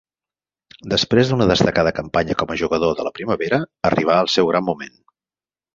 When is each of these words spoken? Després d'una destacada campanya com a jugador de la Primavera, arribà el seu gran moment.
Després 0.93 1.33
d'una 1.33 1.47
destacada 1.51 1.93
campanya 1.99 2.39
com 2.41 2.55
a 2.55 2.59
jugador 2.65 2.99
de 3.01 3.07
la 3.09 3.15
Primavera, 3.19 3.61
arribà 3.93 4.19
el 4.25 4.35
seu 4.39 4.53
gran 4.55 4.69
moment. 4.73 5.01